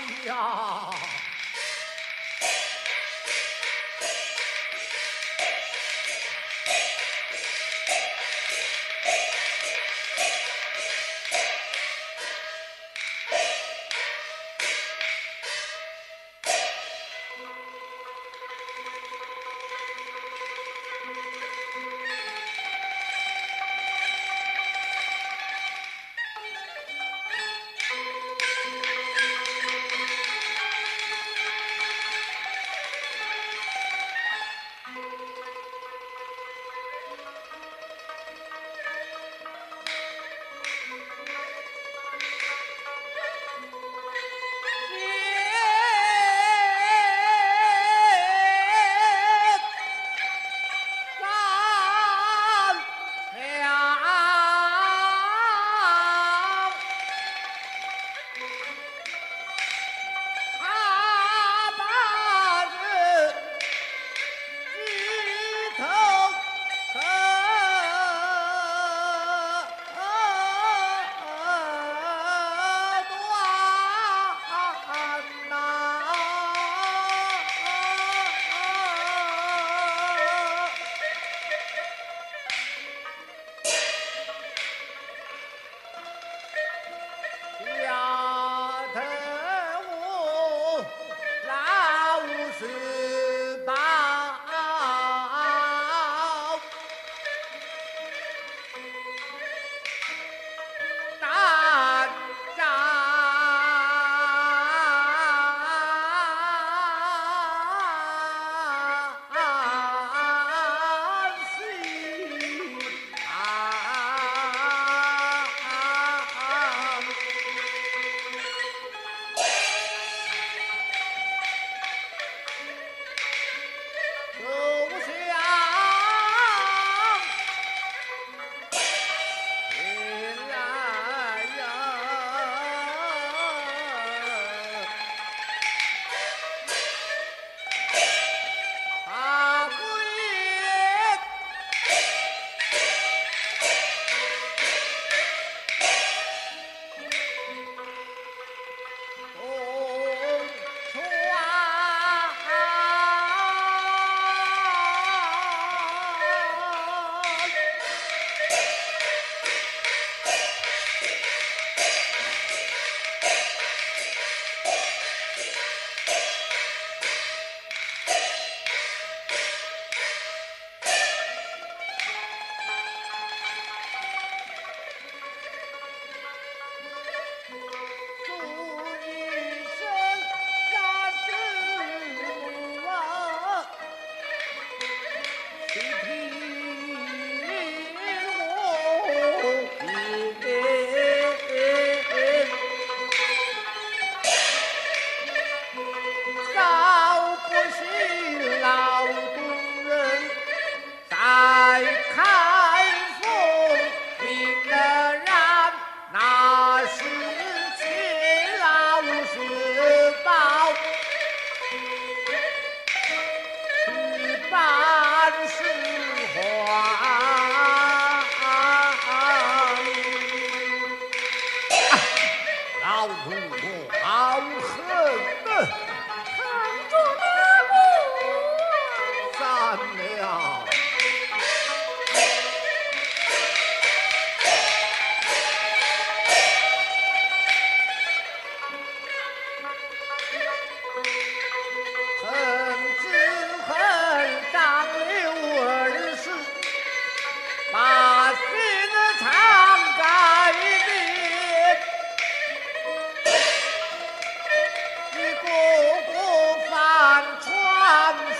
[0.00, 1.19] 哎呀。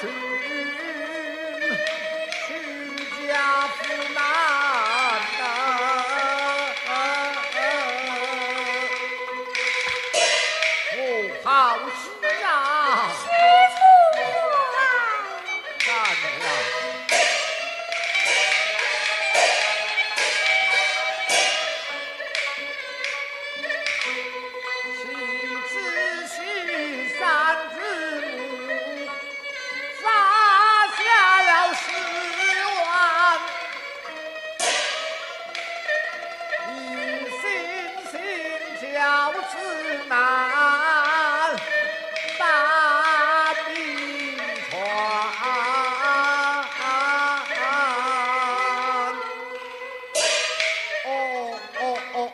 [0.02, 0.29] Jackson.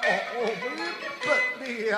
[0.08, 0.82] 我不是
[1.26, 1.90] 本地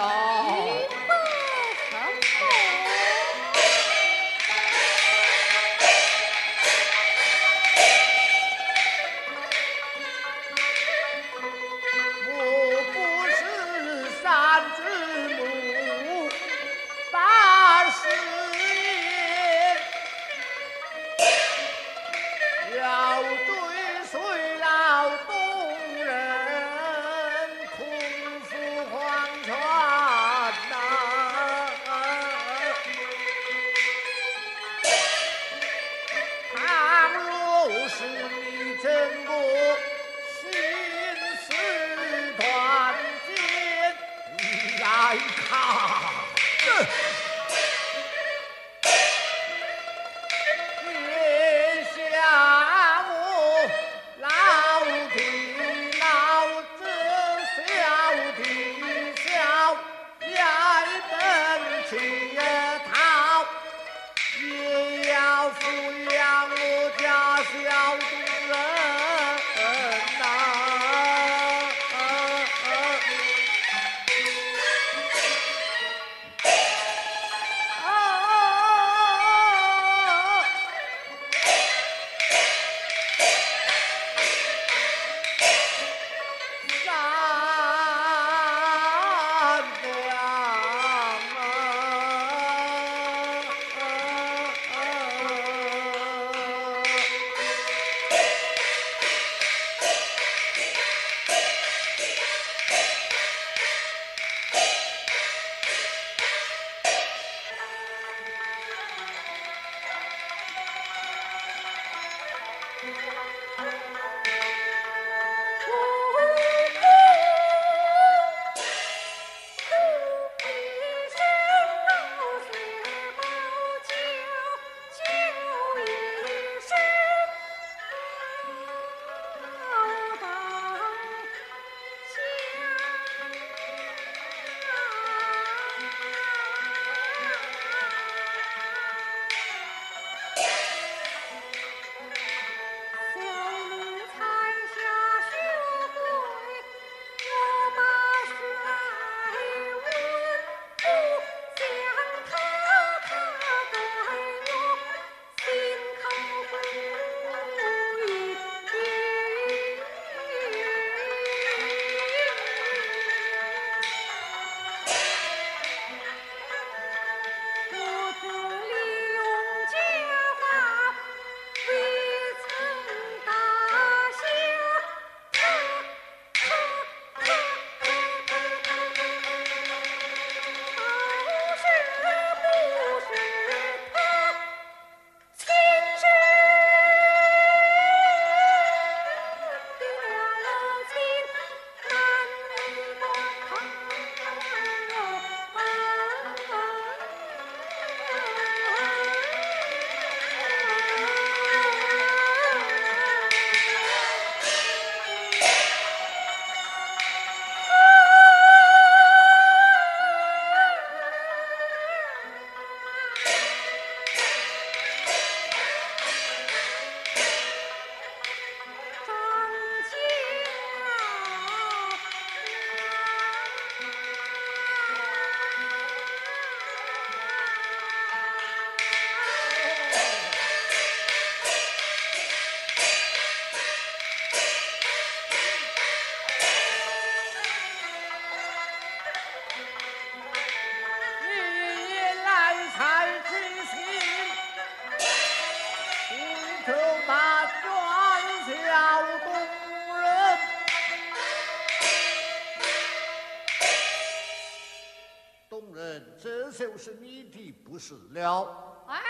[257.88, 258.84] 是了。
[258.86, 259.00] 哎，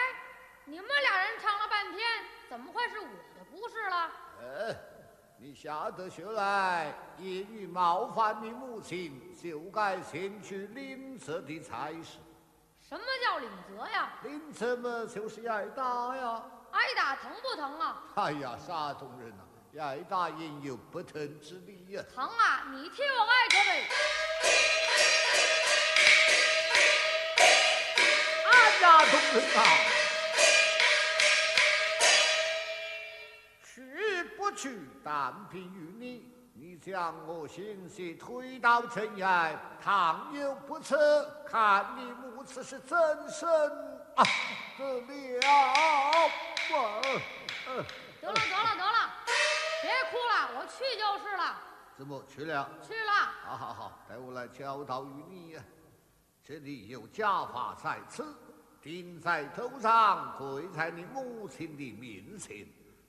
[0.64, 2.06] 你们俩人唱了半天，
[2.48, 4.10] 怎么会是我的不是了？
[4.40, 4.76] 呃，
[5.36, 12.18] 你下得学来，言语冒犯你母亲，就该先去领责的才是。
[12.80, 14.12] 什么叫领责呀？
[14.22, 16.40] 领责嘛，就是挨打呀。
[16.70, 18.04] 挨打疼不疼啊？
[18.14, 22.04] 哎呀，山东人呐，挨打也有不疼之理呀。
[22.14, 22.68] 疼啊！
[22.70, 23.88] 你替我挨着呗。
[28.80, 29.60] 家中人啊，
[33.64, 36.34] 去不去，但凭于你。
[36.60, 42.96] 你将我心血推到尘埃，倘有不测，看你母子是怎
[43.30, 43.48] 生
[44.16, 44.24] 啊
[44.76, 45.08] 得了。
[48.20, 49.10] 得了得了得了，
[49.82, 51.56] 别哭了，我去就是了。
[51.96, 52.68] 怎么去了？
[52.82, 53.12] 去了。
[53.44, 55.62] 好好好，待我来教导于你呀。
[56.44, 58.24] 这里有家法在此。
[58.80, 62.64] 顶在头上，跪在你母亲的面前，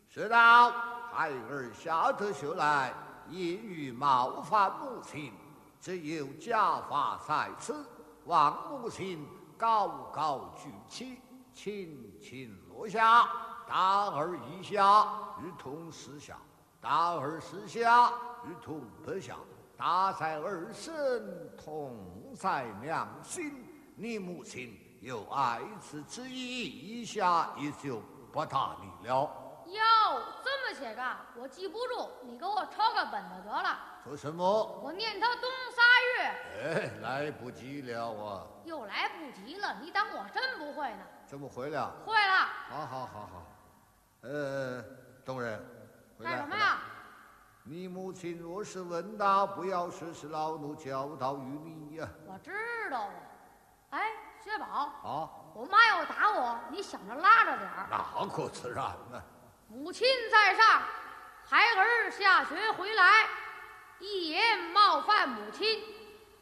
[0.10, 0.72] 说道
[1.14, 2.92] ：“孩儿下得学来，
[3.30, 5.32] 言语冒犯母亲，
[5.80, 7.86] 只有家法在此，
[8.26, 9.24] 望母亲
[9.58, 11.20] 高高举起，
[11.54, 13.30] 轻轻落下。
[13.68, 15.06] 大儿一下，
[15.40, 16.34] 如同四下；
[16.82, 18.12] 大儿四下，
[18.44, 19.36] 如同八下。
[19.78, 21.96] 大在儿身，痛
[22.36, 23.64] 在娘心。
[23.96, 28.02] 你母亲。”有爱此之意，一下也就
[28.34, 29.32] 不打你了。
[29.68, 29.82] 哟，
[30.44, 33.80] 这么些个，我记不住，你给我抄个本子得了。
[34.04, 34.44] 说什么？
[34.84, 36.24] 我念他冬仨月。
[36.64, 38.44] 哎，来不及了啊！
[38.66, 41.06] 又来不及了，你当我真不会呢？
[41.26, 41.92] 怎么回了？
[42.06, 42.50] 会了。
[42.68, 43.46] 好好好好。
[44.22, 44.84] 呃，
[45.26, 45.64] 东人，
[46.22, 46.80] 干什么呀？
[47.64, 52.10] 你母亲若是问到，不要说是老奴教导于你呀。
[52.28, 52.52] 我知
[52.92, 53.14] 道了。
[53.92, 54.02] 哎。
[54.42, 57.88] 薛宝，啊，我妈要打我，你想着拉着点儿。
[57.90, 59.22] 那可自然呢。
[59.70, 60.82] 母亲在上，
[61.48, 63.28] 孩儿下学回来，
[64.00, 65.84] 一言冒犯母亲，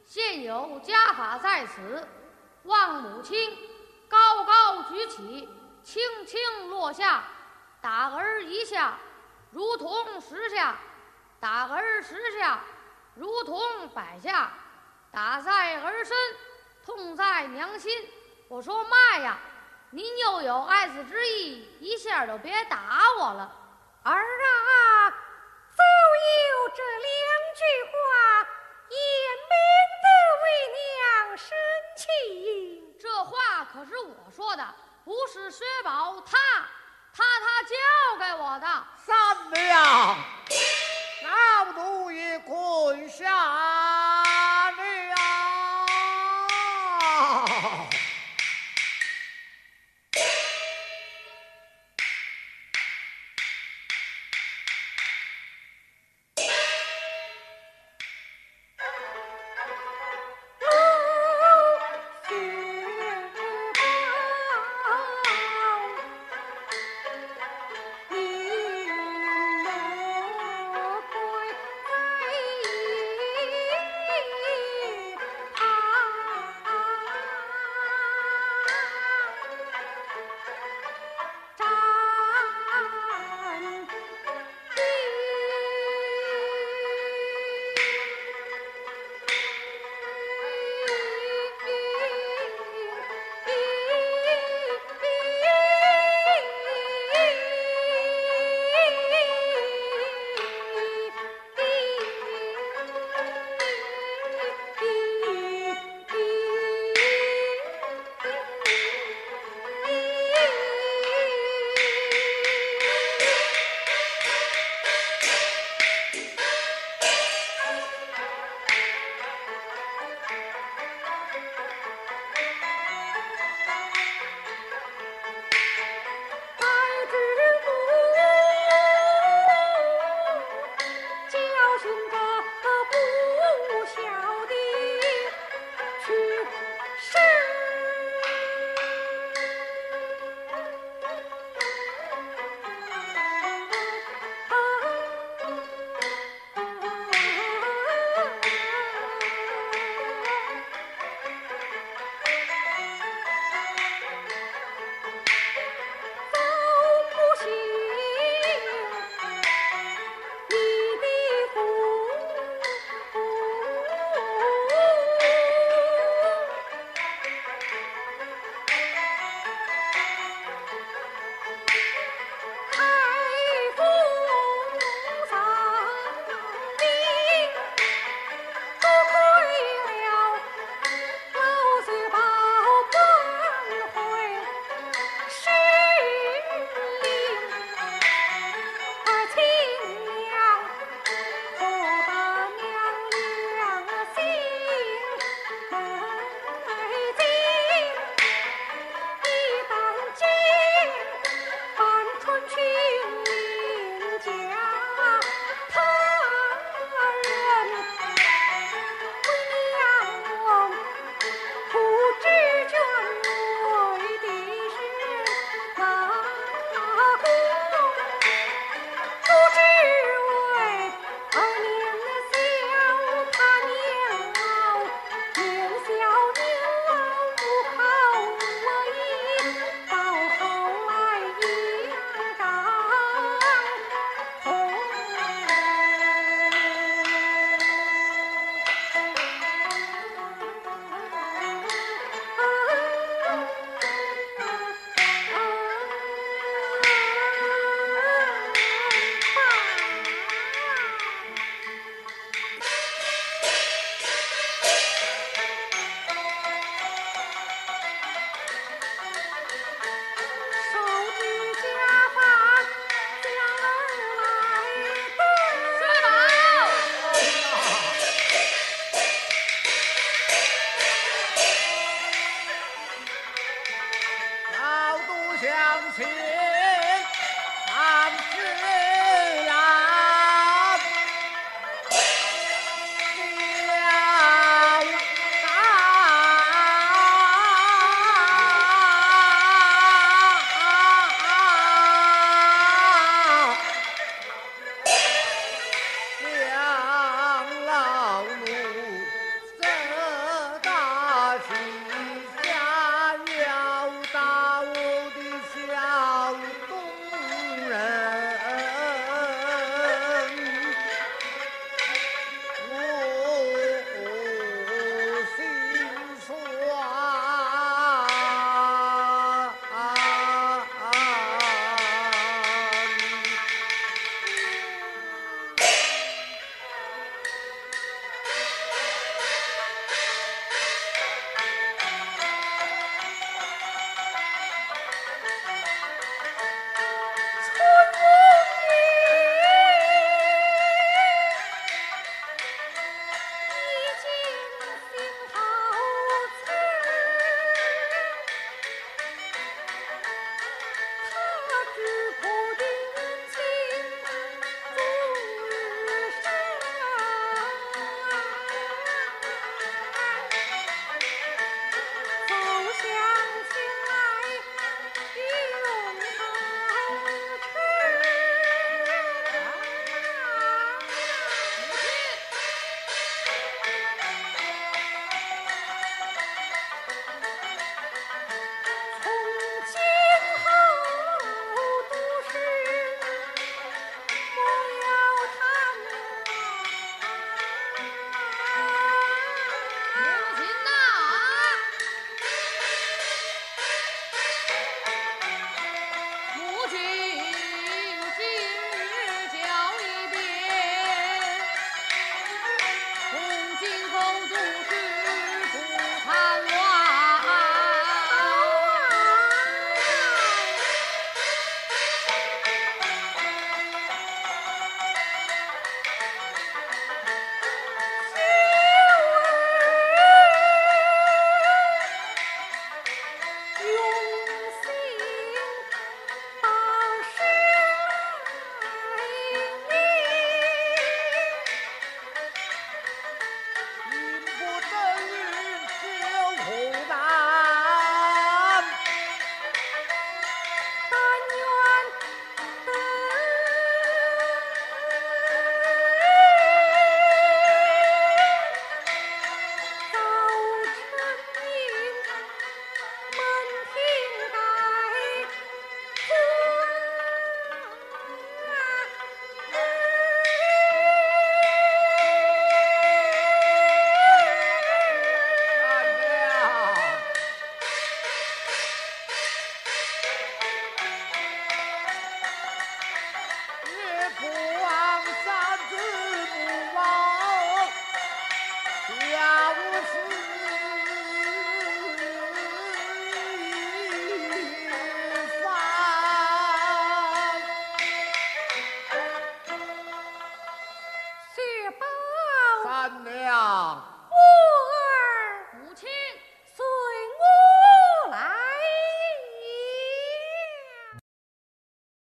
[0.05, 2.07] 现有家法在此，
[2.63, 3.55] 望母亲
[4.07, 5.49] 高高举起，
[5.83, 7.23] 轻轻落下，
[7.79, 8.97] 打儿一下，
[9.51, 10.73] 如同十下；
[11.39, 12.59] 打儿十下，
[13.13, 14.51] 如同百下，
[15.11, 16.15] 打在儿身。
[16.85, 17.91] 痛在娘心，
[18.49, 19.37] 我说妈呀，
[19.89, 23.51] 您又有爱子之意，一下就别打我了，
[24.03, 25.09] 儿啊！
[25.75, 27.11] 早有这两
[27.55, 28.47] 句话，
[28.87, 28.97] 言
[29.49, 29.51] 明
[30.01, 30.07] 得
[30.43, 30.45] 为
[30.77, 31.57] 娘生
[31.97, 32.95] 气。
[32.97, 34.65] 这话可是我说的，
[35.03, 36.37] 不是薛宝他
[37.13, 37.75] 他他教
[38.17, 38.65] 给我的。
[38.95, 40.17] 三娘，
[41.23, 43.29] 老奴已滚下